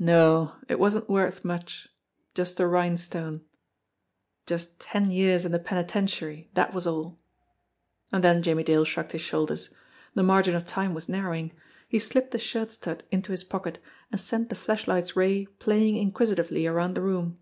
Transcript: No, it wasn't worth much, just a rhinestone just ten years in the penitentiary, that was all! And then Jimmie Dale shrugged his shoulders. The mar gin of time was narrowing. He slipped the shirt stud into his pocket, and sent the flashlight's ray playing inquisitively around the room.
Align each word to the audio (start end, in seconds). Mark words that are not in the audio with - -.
No, 0.00 0.56
it 0.68 0.80
wasn't 0.80 1.08
worth 1.08 1.44
much, 1.44 1.88
just 2.34 2.58
a 2.58 2.66
rhinestone 2.66 3.44
just 4.44 4.80
ten 4.80 5.08
years 5.12 5.46
in 5.46 5.52
the 5.52 5.60
penitentiary, 5.60 6.50
that 6.54 6.74
was 6.74 6.84
all! 6.84 7.20
And 8.10 8.24
then 8.24 8.42
Jimmie 8.42 8.64
Dale 8.64 8.84
shrugged 8.84 9.12
his 9.12 9.20
shoulders. 9.22 9.70
The 10.14 10.24
mar 10.24 10.42
gin 10.42 10.56
of 10.56 10.66
time 10.66 10.94
was 10.94 11.08
narrowing. 11.08 11.52
He 11.88 12.00
slipped 12.00 12.32
the 12.32 12.38
shirt 12.40 12.72
stud 12.72 13.04
into 13.12 13.30
his 13.30 13.44
pocket, 13.44 13.78
and 14.10 14.20
sent 14.20 14.48
the 14.48 14.56
flashlight's 14.56 15.14
ray 15.14 15.46
playing 15.46 15.94
inquisitively 15.96 16.66
around 16.66 16.94
the 16.96 17.02
room. 17.02 17.38